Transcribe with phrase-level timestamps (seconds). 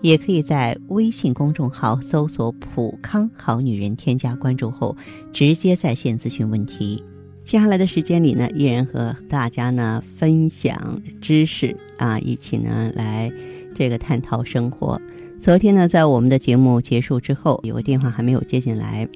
[0.00, 4.96] 也可以在微信公众号搜索“普康好女人”，添加关注后
[5.32, 7.02] 直接在线咨询问题。
[7.44, 13.32] 接下来的时间里呢，依然和大家呢分享知识啊，一起呢来
[13.74, 15.00] 这个探讨生活。
[15.40, 19.08] 昨天呢，在我们的节目结束之后，有个电话还没有接进来。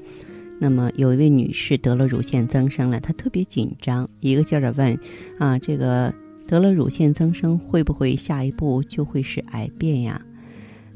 [0.59, 4.99] 那么有一位女士得了乳腺增生了，她特别紧张，一个劲儿的问
[5.39, 6.15] 啊，这个
[6.47, 10.25] 得了乳腺增生会不会下一步就会是癌变呀？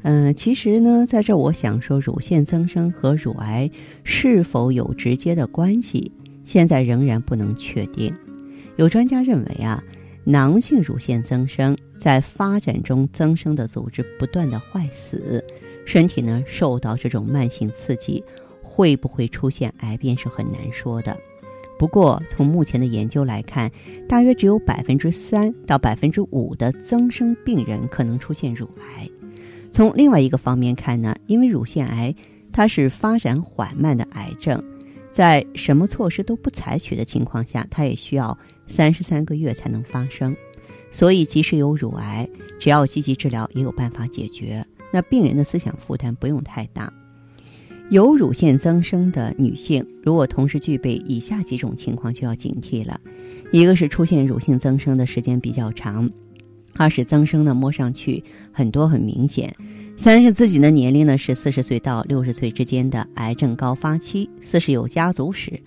[0.09, 3.69] 嗯，其实呢，在这我想说，乳腺增生和乳癌
[4.05, 6.09] 是否有直接的关系，
[6.45, 8.15] 现在仍然不能确定。
[8.77, 9.83] 有专家认为啊，
[10.23, 15.43] 囊性乳腺增生在发展中增生的组织不断的坏死，
[15.85, 18.23] 身体呢受到这种慢性刺激，
[18.63, 21.17] 会不会出现癌变是很难说的。
[21.77, 23.69] 不过从目前的研究来看，
[24.07, 29.09] 大约只有百分之三到百分之五的增生病人可能出现乳癌。
[29.71, 32.15] 从另外一个方面看呢，因为乳腺癌
[32.51, 34.63] 它是发展缓慢的癌症，
[35.11, 40.35] 在什么措施都不采取的情况下，它也需要三十三个月才能发生。
[40.89, 42.27] 所以，即使有乳癌，
[42.59, 44.65] 只要积极治疗，也有办法解决。
[44.91, 46.91] 那病人的思想负担不用太大。
[47.89, 52.99] 有乳腺增生的女性，如果同时具备以下几种情况，就要警惕了：
[53.51, 56.09] 一个是出现乳腺增生的时间比较长。
[56.77, 59.49] 二是增生呢，摸上去很多很明显；
[59.97, 65.59] 三是自己的年龄呢是四十岁到六十岁之间的癌症高发期；四是有家族史。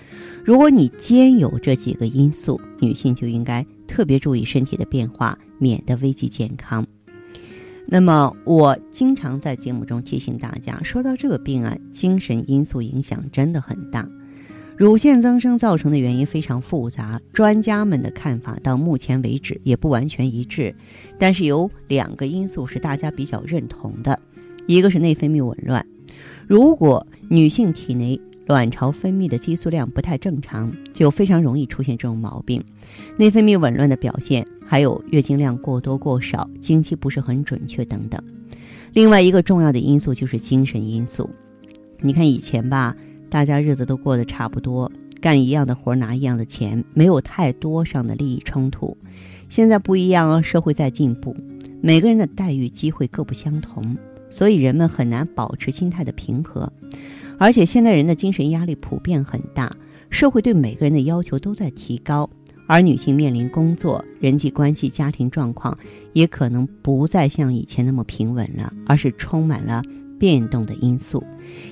[0.45, 6.87] 如果你兼有这几个因素，女性就应该特别注意身体的变化，免得危及健康。
[7.87, 14.09] 那么，我经常在节目中提醒大家，说到这个病啊，精神因素影响真的很大。
[14.81, 20.75] 乳腺增生造成的原因非常复杂，专家们的看法到目前为止也不完全一致。
[21.19, 24.19] 但是有两个因素是大家比较认同的，
[24.67, 25.85] 一个是内分泌紊乱。
[26.47, 32.65] 如果女性体内卵巢分泌的激素量不太正常，就非常容易出现这种毛病。
[33.19, 38.19] 内分泌紊乱的表现还有月经量过多过少、经期不是很准确等等。
[38.95, 41.29] 另外一个重要的因素就是精神因素。
[41.99, 42.97] 你看以前吧。
[43.31, 48.97] 大家日子都过得差不多，干一样的活拿一样的钱，没有太多上的利益冲突。
[49.49, 51.37] 现在不一样哦，社会在进步，
[51.81, 53.97] 每个人的待遇机会各不相同，
[54.29, 56.71] 所以人们很难保持心态的平和。
[57.39, 59.75] 而且现在人的精神压力普遍很大，
[60.11, 62.29] 社会对每个人的要求都在提高，
[62.67, 65.79] 而女性面临工作、人际关系、家庭状况，
[66.13, 69.83] 也可能不再像以前那么平稳了，而是充满了。
[70.21, 71.25] 变动的因素，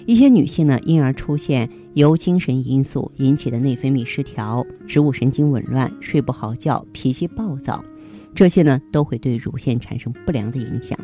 [0.06, 7.84] 一些女性呢，因而出现由精神因素引起的内分泌失调、植物神经紊乱、睡不好觉、脾气暴躁，
[8.34, 10.98] 这些呢都会对乳腺产生不良的影响。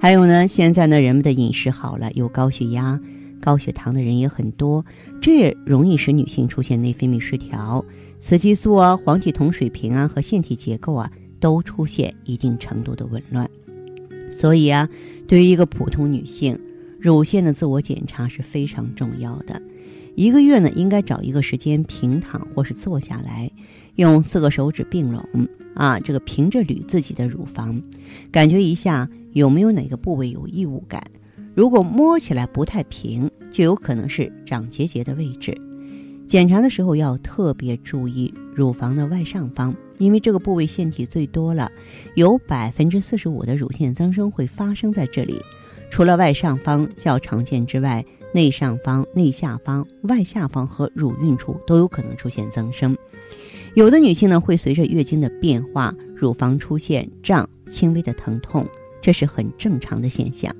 [0.00, 2.98] 还有呢，现在呢人们的饮食好了，有高血压、
[3.42, 4.82] 高血糖的人也很多，
[5.20, 7.84] 这也容易使女性出现内分泌失调，
[8.18, 13.46] 雌激素啊、黄体酮水平啊和腺体结构啊都出现一定程度的紊乱。
[14.30, 14.88] 所以啊，
[15.26, 16.56] 对于一个普通女性，
[17.00, 19.60] 乳腺的自我检查是非常重要的，
[20.14, 23.50] 一个月呢应该找一个时间平躺或是坐下来，
[23.94, 25.24] 用四个手指并拢
[25.74, 27.80] 啊，这个平着捋自己的乳房，
[28.30, 31.02] 感觉一下有没有哪个部位有异物感。
[31.54, 35.56] 如果摸起来不太平，就有可能是长结节的位置。
[36.26, 41.72] 检查的时候要特别注意乳房的外上方，因为这个部位腺体最多了，
[42.14, 45.40] 有百分之四十五的乳腺增生会发生在这里。
[45.90, 52.96] 除了外上方较常见之外，内上方、内下方、外下方和乳晕处都有可能出现增生。
[53.74, 58.66] 有的女性呢，会随着月经的变化，乳房出现胀、轻微的疼痛，
[59.00, 60.54] 这是很正常的现象。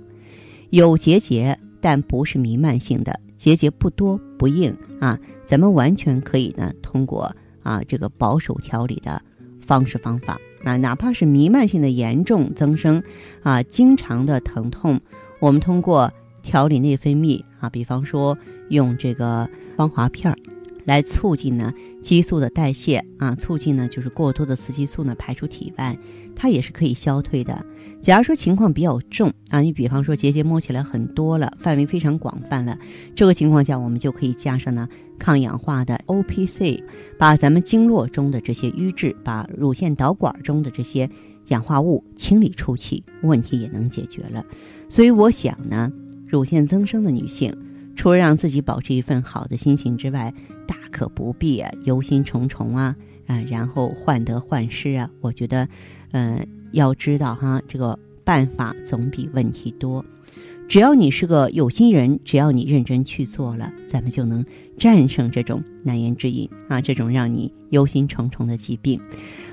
[0.71, 9.23] 有结节，但不是弥漫性的，结节不多不硬啊，咱们完全可以呢，通过啊这个保守调理的
[9.61, 10.39] 方式方法。
[10.63, 13.03] 啊，哪怕是弥漫性的严重增生，
[13.43, 15.01] 啊，经常的疼痛，
[15.41, 18.37] 我们通过调理内分泌啊，比方说
[18.69, 20.37] 用这个芳华片儿
[20.85, 21.73] 来促进呢
[22.03, 25.97] 激素的代谢啊，促进呢就是过多的雌激素呢排出体外，
[26.37, 27.65] 它也是可以消退的。
[28.03, 32.79] 假如说情况比较重啊，你比方说结节摸起来很多了，范围非常广泛了，
[33.15, 34.89] 这个情况下我们就可以加上呢
[35.19, 36.83] 抗氧化的 O P C，
[37.19, 41.09] 把咱们经络中的这些瘀滞，把乳腺导管中的这些
[41.51, 44.45] 氧化物清理出去，问题也能解决了。
[44.89, 45.93] 所以我想呢，
[46.27, 47.57] 乳腺增生的女性，
[47.95, 50.35] 除了让自己保持一份好的心情之外，
[50.67, 55.09] 大可不必啊忧心忡忡啊啊，然后患得患失啊。
[55.21, 55.69] 我觉得，
[56.11, 56.45] 嗯。
[56.73, 60.05] 要知道哈，这个办法总比问题多。
[60.69, 64.47] 只要你是个有心人，只要你认真去做了，咱们就能
[64.79, 69.01] 战胜这种难言之隐啊，这种让你忧心忡忡的疾病。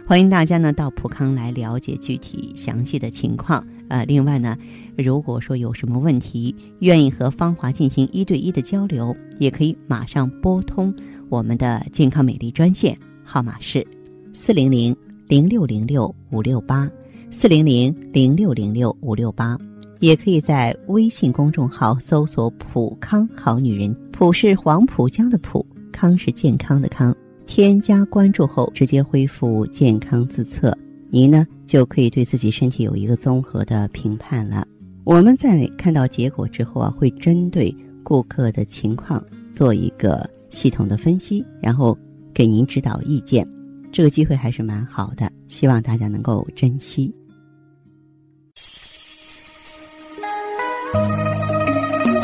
[0.07, 3.61] 欢迎大家呢到普康来了解具体详细的情况。
[3.89, 4.57] 呃，另外呢，
[4.97, 10.95] 如果说有什么问题，愿意和芳华进行一对一的交流，也可以马上拨通
[11.27, 13.85] 我们的健康美丽专线，号码是
[14.33, 14.95] 四零零
[15.27, 16.89] 零六零六五六八。
[17.29, 19.57] 四零零零六零六五六八，
[19.99, 27.13] 也可以在微信公众号搜索“普康好女人”，普是黄浦江的浦，康是健康的康。
[27.47, 30.77] 添加关注后，直接恢复健康自测，
[31.09, 34.67] 您呢就可以对自己身体有一个综合的评判了。
[35.05, 37.73] 我们在看到结果之后啊，会针对
[38.03, 41.97] 顾客的情况做一个系统的分析，然后
[42.33, 43.47] 给您指导意见。
[43.91, 47.11] 这个机会还是蛮好的，希望大家能够珍惜。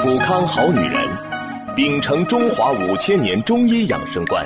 [0.04, 1.08] 普康好女人，
[1.78, 4.46] 秉承中华五千年中医养生观，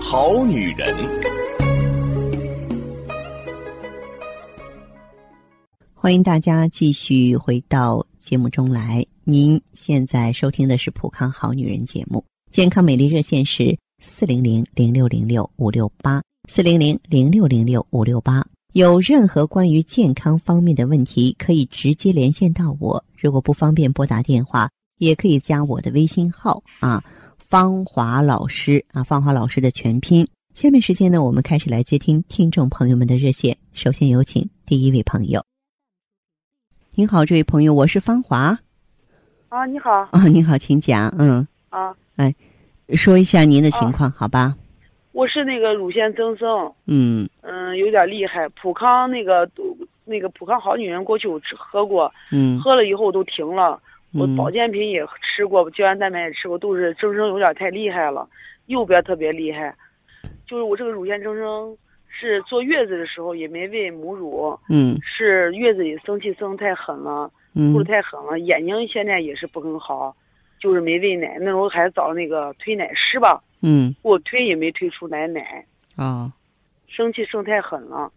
[0.00, 0.94] 好女人。
[5.94, 9.04] 欢迎大家继续回到节目中来。
[9.24, 18.46] 您现在收听的是普康好女人节目，健康美丽热线是四零零零六零六五六八四零零零六零六五六八。
[18.72, 23.02] 有任何关于健康方面的问题，可以直接连线到我。
[23.18, 27.02] 如果不方便拨打电话，也可以加我的微信号啊，
[27.48, 30.26] 芳华老师啊，芳华老师的全拼。
[30.54, 33.56] 下面时间呢，我们开始来接听听众朋友们的热线。
[33.72, 35.44] 首先有请第一位朋友。
[36.96, 38.58] 您好，这位朋友，我是芳华。
[39.48, 39.92] 啊，你好。
[40.10, 41.08] 啊，你好，请讲。
[41.18, 41.46] 嗯。
[41.68, 41.94] 啊。
[42.16, 42.34] 哎，
[42.94, 44.56] 说一下您的情况，好吧？
[45.12, 48.48] 我是那个乳腺增生，嗯嗯，有点厉害。
[48.60, 49.48] 普康那个
[50.04, 53.80] 那个普康好女人过去我吃喝过，嗯，喝了以后都停了。
[54.18, 58.28] 我保健品也吃过，胶原蛋白也吃过，都是增生有点太厉害了，
[58.66, 59.74] 右边特别厉害。
[60.46, 61.76] 就是我这个乳腺增生
[62.08, 67.30] 是坐月子的时候也没喂母乳，嗯，是月子里生气生太狠了，
[67.72, 70.16] 哭的太狠了，眼睛现在也是不很好，
[70.58, 71.36] 就是没喂奶。
[71.40, 73.42] 那时候还找那个推奶师吧。
[73.62, 75.64] 嗯，我推也没推出来奶，
[75.96, 76.30] 啊，
[76.86, 78.12] 生气生太狠了，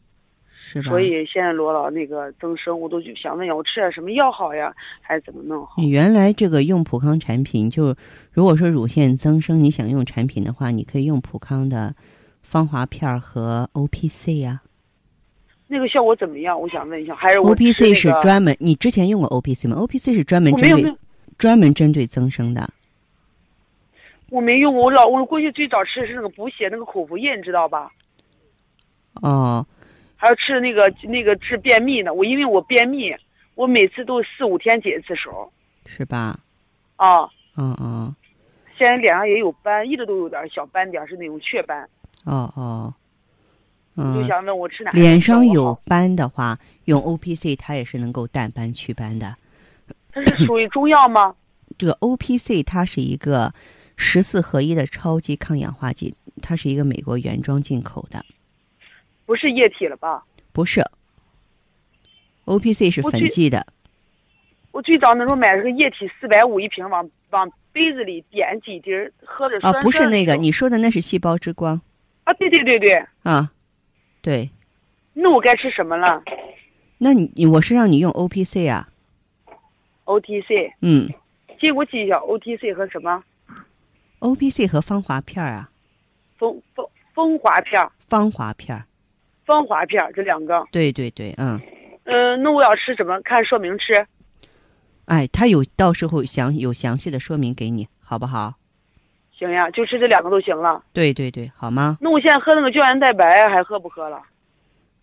[0.62, 0.90] 是吧？
[0.90, 5.76] 所以现在罗老那个增生，我都想问一下，我吃点什么药好呀，还是怎么弄好？
[5.78, 7.96] 你原来这个用普康产品，就
[8.34, 11.96] 如果说乳腺增生，你想用产品的话，你可以用普康的
[12.44, 14.62] 芳华片和 O P C 呀。
[15.68, 16.60] 那个效果怎么样？
[16.60, 18.56] 我想问一下，还是 O P C 是专门？
[18.60, 20.94] 你之前用过 O P C 吗？O P C 是专门针对
[21.38, 22.70] 专门针对增生的。
[24.30, 27.90] 我没用过，我老我过去最早吃的是那个补血那个口服液，你知道吧？
[29.22, 29.66] 哦。
[30.22, 33.16] 还要吃那个那个治便秘的，我因为我便秘，
[33.56, 35.50] 我每次都四五天解一次手。
[35.86, 36.38] 是吧？
[36.98, 37.24] 啊。
[37.56, 38.14] 嗯嗯。
[38.78, 41.90] 现在脸上也有斑，一直都有点小斑点，是那种雀斑。
[42.26, 42.94] 哦哦。
[43.96, 44.14] 嗯。
[44.14, 44.92] 就想问我吃哪？
[44.92, 49.34] 脸上有斑的话，用 O P C 它也是能够淡斑祛斑的。
[50.12, 51.34] 它是属于中药吗？
[51.78, 53.54] 这个 O P C 它是一个。
[54.02, 58.24] 十四合一的超级抗氧化剂，它是一个美国原装进口的，
[59.30, 60.24] 不是液体了吧？
[60.52, 60.84] 不是
[62.46, 63.64] ，O P C 是粉剂的。
[64.72, 68.90] 我最早那时候买了个液体，四百五一瓶，往往杯子里点几滴，
[69.24, 71.80] 喝着酸啊，不是那个，你说的那是细胞之光。
[72.24, 73.06] 啊，对对对对。
[73.22, 73.52] 啊，
[74.24, 74.50] 对。
[75.14, 76.24] 那我该吃什么了？
[76.98, 78.90] 那你我是让你用 O P C 啊。
[80.06, 80.74] O T C。
[80.82, 81.08] 嗯。
[81.62, 83.24] 借我记一下，O T C 和什么
[84.18, 85.70] ？O P C 和芳华片儿啊，
[86.40, 86.84] 风风
[87.14, 88.88] 风华片儿、芳华片儿。
[89.50, 90.64] 芳华片儿这两个。
[90.72, 91.60] 对对对，嗯，
[92.04, 93.20] 嗯、那我要吃什么？
[93.22, 94.06] 看说明吃。
[95.06, 98.54] 哎，他有到时候详有详细的说明给你，好不好？
[99.36, 100.84] 行呀，就吃这两个都行了。
[100.94, 101.98] 对对对，好吗？
[102.00, 104.22] 那我现在喝那个胶原蛋白还喝不喝了？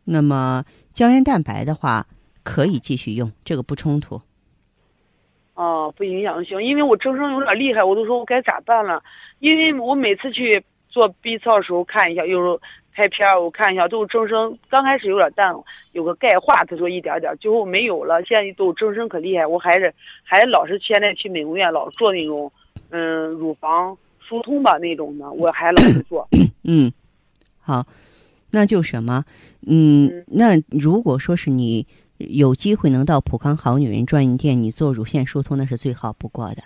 [0.04, 2.06] 那么胶原蛋白的话，
[2.44, 4.20] 可以继续用，这个不冲突。
[5.54, 9.02] 哦，不影响行，因为我增生有点厉害，我都说我该咋办了。
[9.40, 12.60] 因为我每次去做 B 超的时候看一下，有时候
[12.96, 14.58] 拍片儿我看一下，都是增生。
[14.70, 15.54] 刚开始有点淡，
[15.92, 18.24] 有个钙化，他说一点点，最后没有了。
[18.24, 22.50] 现在都增生可厉害，我还是还老是现在去美容院老做那种，
[22.88, 26.26] 嗯，乳房疏通吧那种的，我还老是做。
[26.64, 26.90] 嗯，
[27.60, 27.84] 好，
[28.52, 29.24] 那就什么，
[29.66, 31.86] 嗯，那如果说是你
[32.16, 36.62] 有机会能到普康好女人专营店，你做乳腺疏通那是最好不过的。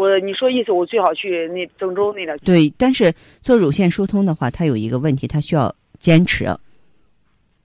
[0.00, 2.44] 我你说意思，我最好去那郑州那点去。
[2.46, 6.46] 对，但是做乳腺疏通的话，它有一个问题，它需要坚持。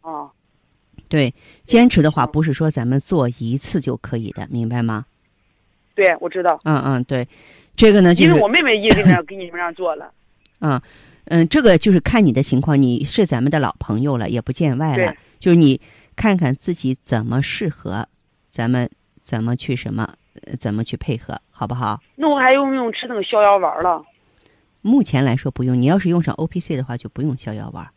[0.02, 0.30] 哦，
[1.08, 5.06] 对，坚持的话嗯不是说咱们做一次就可以的，明白吗？
[5.96, 7.26] 对，我知道，嗯嗯，对，
[7.74, 10.12] 这个呢就是因为我妹妹也给那给你们让做了。
[10.60, 10.82] 嗯
[11.28, 15.80] 嗯，这个就是看你的情况，你是咱们的老朋友了，也不见外了，就是你
[16.18, 18.06] 看看自己怎么适合，
[18.50, 18.90] 咱们
[19.22, 20.16] 怎么去什么，呃
[20.60, 22.00] 怎么去配合，好不好？
[22.16, 24.04] 那我还用不用吃那个逍遥丸了？
[24.82, 27.88] 目前来说不用，你要是用上 O P C 的话，就不用逍遥丸。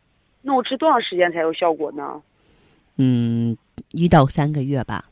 [0.43, 2.23] 那我吃多长时间才有效果呢？
[2.97, 3.57] 嗯，
[3.93, 5.05] 一到三个月吧，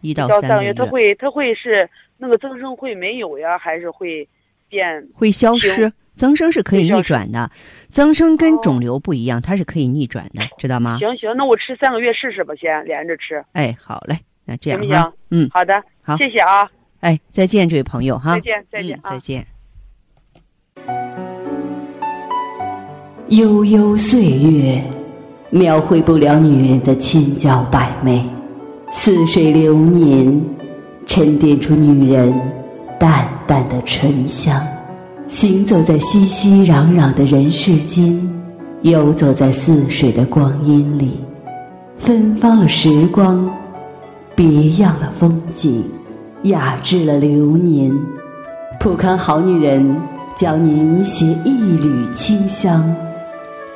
[0.00, 4.28] 一到三个月，它会它会是那个增生会没有呀，还是会
[4.68, 5.08] 变？
[5.14, 5.92] 会消失。
[6.16, 7.50] 增生是可以逆转的，
[7.88, 10.98] 增生跟哦肿瘤不一样，它是可以逆转的，知道吗？
[10.98, 14.18] 行行，那我吃三个月试试吧，先连着吃，哎，好嘞，
[14.50, 19.18] 那这行不样哈行？，嗯，好的，好谢谢啊，哎，再见，这位朋友哈，再见再见再。
[19.18, 19.46] 见。
[23.28, 24.82] 悠悠岁月，
[25.50, 28.24] 描绘不了女人的千娇百媚；
[28.90, 30.42] 似水流年，
[31.06, 32.34] 沉淀出女人
[32.98, 34.60] 淡淡的醇香。
[35.28, 38.20] 行走在熙熙攘攘的人世间，
[38.82, 41.20] 游走在似水的光阴里，
[41.96, 43.48] 芬芳了时光，
[44.42, 45.84] 别样了风景，
[46.44, 47.94] 雅致了流年。
[48.80, 50.00] 普康好女人
[50.34, 52.82] 教您携一缕清香，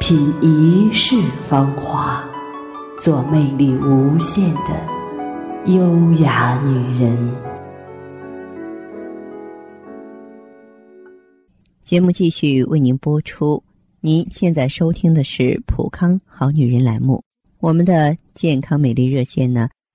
[0.01, 2.25] 品一世芳华，
[2.99, 4.71] 做魅力无限的
[5.67, 7.31] 优雅女人。
[11.83, 13.63] 节目继续为您播出。
[14.01, 17.23] 您现在收听的是《普康好女人》栏目，
[17.61, 19.69] 我们的健康美丽热线呢，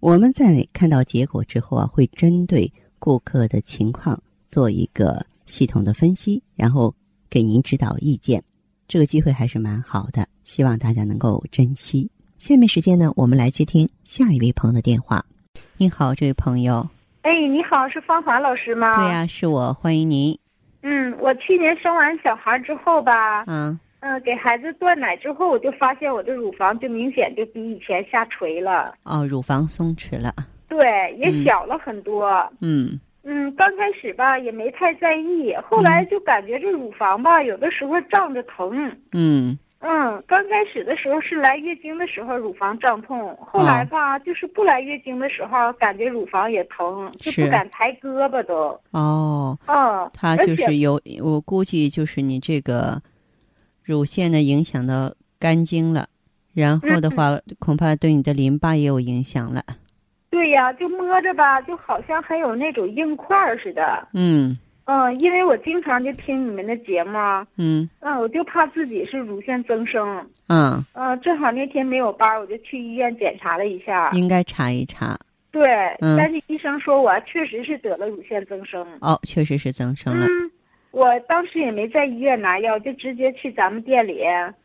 [0.00, 6.94] 我们在看到结果之后啊，会针对顾客的情况做一个系统的分析，然后
[7.28, 8.40] 给您指导意见。
[8.86, 12.08] 这个机会还是蛮好的，希望大家能够珍惜。
[12.38, 15.24] 下面时间呢，我们来接听下一位朋友的电话。
[15.76, 16.88] 你好，这位朋友。
[17.22, 18.94] 哎，你好，是芳华老师吗？
[18.94, 20.38] 对呀、是我，欢迎您。
[20.82, 30.32] 嗯，我去年生完小孩之后吧，嗯嗯、给孩子断奶之后，我就发现我的乳房就明显就比以前下垂了，哦，乳房松弛了。
[30.68, 32.28] 对，也嗯小了很多。
[32.60, 38.90] 嗯嗯，刚开始吧也没太在意，后来就感觉这乳房吧有的时候胀着疼。
[39.12, 48.80] 嗯嗯，刚开始的时候是来月经的时候乳房胀痛，后来吧、就是不来月经的时候感觉乳房也疼，就不敢抬胳膊都。
[48.90, 53.00] 哦，嗯，它就是有，我估计就是你这个
[53.88, 56.06] 乳腺呢影响到肝经了，
[56.52, 59.62] 然后的话，恐怕对你的淋巴也有影响了。
[60.28, 64.06] 对呀，就摸着吧，就好像还有那种硬块儿似的。
[64.12, 67.12] 嗯嗯，因为我经常就听你们的节目，
[67.56, 70.22] 嗯嗯，我就怕自己是乳腺增生。
[70.48, 74.10] 嗯，嗯，正好那天没有班，我就去医院检查了一下。
[74.12, 75.18] 应该查一查。
[75.50, 75.66] 对，
[76.00, 78.86] 嗯但是医生说我确实是得了乳腺增生。
[79.00, 80.26] 哦，确实是增生了。
[80.26, 80.50] 嗯，
[80.90, 84.22] 我当时也没在医院拿药，就直接去咱们店里，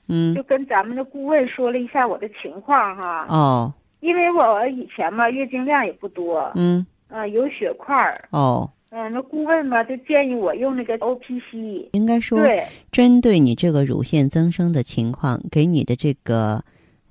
[0.07, 3.25] 嗯就跟咱们的顾问说了一下我的情况哈。
[3.29, 8.27] 哦因为我以前嘛月经量也不多，嗯啊、有血块儿。
[8.31, 11.89] 哦，嗯，那顾问嘛就建议我用那个 O P C。
[11.93, 16.63] 应该说对，针对你这个乳腺增生的情况，给你的这个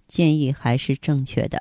[0.07, 1.59] 建议还是正确的。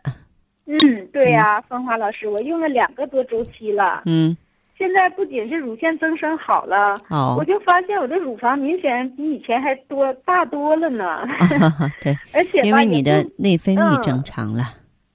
[0.65, 4.03] 嗯，对呀，芳华老师，我用了两个多周期了。
[4.07, 4.35] 嗯。
[4.81, 11.21] 现在不仅是乳腺增生好了，哦，我就发现我的乳房明显比以前还多大多了呢。
[12.01, 14.63] 对， 而且因为你的内分泌正常了，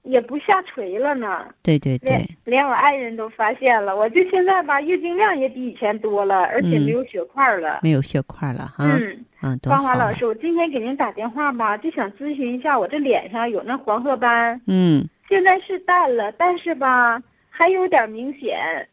[0.03, 1.43] 也不下垂了呢。
[1.61, 3.93] 对对对，连我爱人都发现了。
[3.93, 7.81] 我就现在吧，月经量也比以前多了，而且没有血块了。
[7.83, 8.85] 没有血块了哈。
[8.85, 14.61] 嗯嗯，芳华老师，我今天给您打电话吧，就想咨询一下，我这脸上有那黄褐斑。
[14.67, 15.05] 嗯。
[15.27, 18.87] 现在是淡了，但是吧，还有点明显。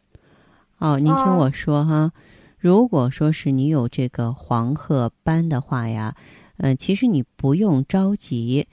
[0.79, 2.11] 哦，您听我说哈，
[2.57, 6.15] 如果说是你有这个黄褐斑的话呀，
[6.57, 8.67] 嗯，其实你不用着急，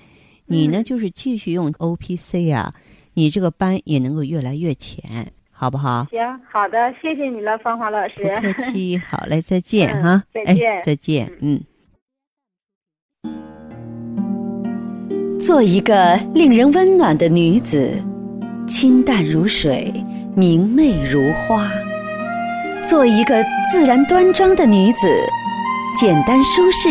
[0.47, 2.75] 你呢就是继续用 O P C 啊，
[3.14, 6.06] 你这个斑也能够越来越浅，好不好？
[6.11, 6.18] 行，
[6.50, 8.14] 好的，谢谢你了，芳华老师。
[8.16, 11.61] 不客气，好嘞，再见哈，再见，再见，嗯。
[15.38, 17.92] 做一个令人温暖的女子，
[18.66, 19.92] 清淡如水，
[20.37, 21.68] 明媚如花。
[22.84, 25.08] 做一个自然端庄的女子，
[25.94, 26.88] 简单舒适，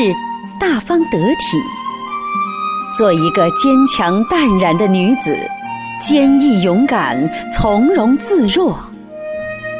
[0.57, 1.57] 大方得体；
[2.97, 5.37] 做一个坚强淡然的女子，
[5.99, 8.73] 坚毅勇敢，从容自若；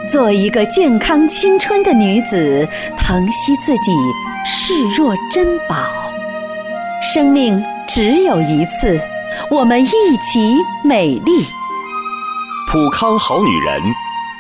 [0.10, 3.94] 做一个健康青春的女子，疼惜自己，
[4.44, 5.88] 视若珍宝。
[7.02, 9.00] 生命只有一次，
[9.50, 11.46] 我们一起美丽。
[12.70, 13.82] 普康好女人。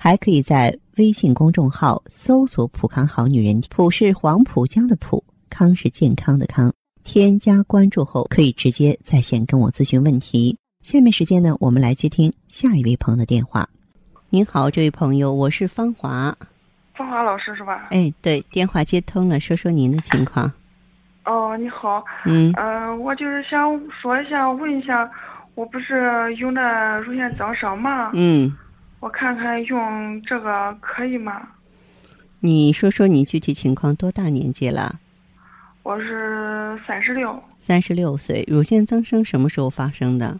[0.00, 6.72] 还可以在微信公众号搜索“浦康好女人”，浦是黄浦江的浦，康是健康的康。
[7.02, 10.56] 添加关注后，可以直接在线跟我咨询问题。
[10.82, 13.68] 下面时间呢，我们来接听下一位朋友的电话。
[14.30, 16.32] 您好，这位朋友，我是芳华。
[16.94, 17.88] 芳华老师是吧？
[17.90, 20.50] 哎，对，电话接通了，说说您的情况。
[21.24, 22.04] 哦，你好。
[22.24, 22.52] 嗯。
[22.56, 25.10] 呃，我就是想说一下，问一下，
[25.56, 28.12] 我不是有那乳腺增生吗？
[28.14, 28.54] 嗯。
[29.00, 31.40] 我看看用这个可以吗？
[32.40, 34.98] 你说说你具体情况，多大年纪了？
[35.82, 37.40] 我是三十六。
[37.60, 40.38] 三十六岁，乳腺增生什么时候发生的？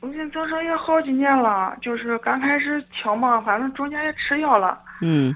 [0.00, 4.78] 乳腺增生也好几年了，就是刚开始调嘛，反正中间也吃药了。
[5.00, 5.34] 嗯。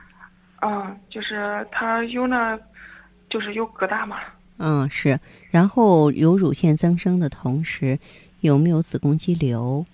[0.61, 2.59] 嗯，就是他有那，
[3.31, 4.17] 就是有疙瘩嘛。
[4.57, 5.19] 嗯，是。
[5.51, 7.97] 然后有乳腺增生的同时，
[8.41, 9.85] 有没有子宫肌瘤？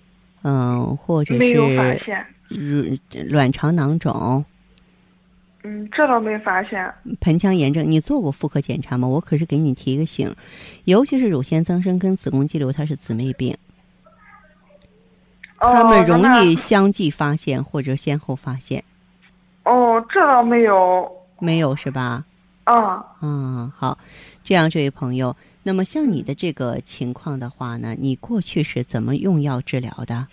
[0.41, 2.25] 嗯，或者是没有发现。
[2.47, 2.97] 乳
[3.29, 4.45] 卵巢囊肿，
[5.63, 6.93] 嗯，这倒没发现。
[7.19, 9.07] 盆腔炎症，你做过妇科检查吗？
[9.07, 10.35] 我可是给你提个醒，
[10.83, 13.57] 尤其是乳腺增生跟子宫肌瘤，它是姊妹病，
[15.59, 18.83] 哦，他们容易相继发现或者先后发现。
[19.63, 22.23] 哦，这倒没有，没有是吧？
[22.65, 23.97] 啊，嗯，好，
[24.43, 30.27] 这样，这位朋友，那么像你的这个情况的话呢，你过去是怎么用药治疗的？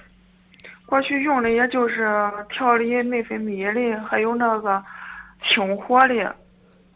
[0.92, 2.06] 过去用的也就是
[2.50, 4.84] 调理内分泌的，还有那个
[5.48, 6.36] 清火的。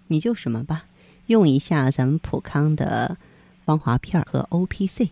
[0.09, 0.82] 你就什么吧，
[1.28, 3.16] 用一下咱们普康的
[3.64, 5.09] 芳华片和 O P C，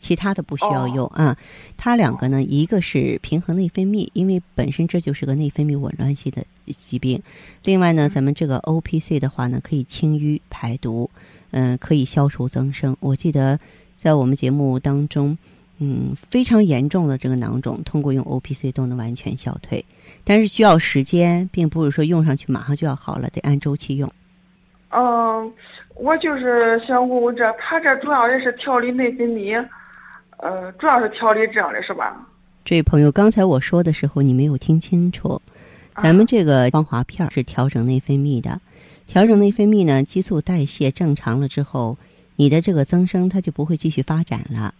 [0.00, 1.36] 其他的不需要用啊。
[1.76, 7.22] 它两个呢，一个是平衡内分泌，因为本身这就是个内分泌紊乱性的疾病。
[7.64, 11.10] 另外呢，咱们这个 O P C 的话呢，可以清淤排毒，
[11.50, 12.96] 嗯，可以消除增生。
[13.00, 13.60] 我记得
[13.98, 15.36] 在我们节目当中。
[15.78, 19.84] 嗯，非常严重的这个囊肿，通过用 O P C 都能完全消退，
[20.24, 24.10] 但是需要时间，并不是说用上去马上就要好了，得按周期用。
[24.90, 25.52] 嗯，
[25.94, 29.62] 我就是想问问这，他这主要也是调理内分泌，
[30.38, 32.26] 呃，主要是调理这样的是吧？
[32.64, 35.42] 这位朋友，刚才我说的时候你没有听清楚，
[36.02, 38.60] 咱们这个光华片是调整内分泌的，
[39.06, 41.98] 调整内分泌呢，激素代谢正常了之后，
[42.36, 44.72] 你的这个增生它就不会继续发展了。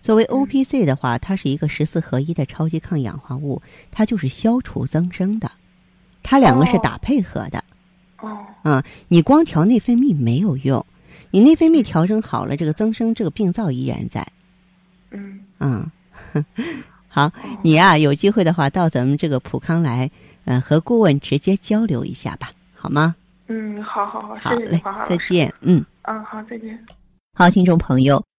[0.00, 3.60] 作为 O P C 的话，它是一个十四合一的超级抗氧化物，
[3.90, 5.50] 它就是消除增生的，
[6.22, 7.62] 它两个是打配合的。
[8.20, 8.38] 哦。
[8.62, 10.84] 啊，你光调内分泌没有用，
[11.30, 14.26] 你内分泌调整好了，这个增生这个病灶依然在。
[15.10, 15.40] 嗯。
[15.58, 15.90] 嗯，
[17.08, 17.30] 好，
[17.62, 20.10] 你呀有机会的话到咱们这个普康来，
[20.46, 23.14] 嗯，和顾问直接交流一下吧，好吗？
[23.48, 25.84] 嗯，好好好，好嘞，再见，嗯。
[26.02, 26.78] 嗯，好，再见。
[27.34, 28.29] 好，听众朋友。